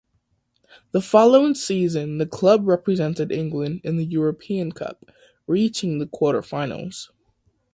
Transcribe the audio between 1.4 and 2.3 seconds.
season the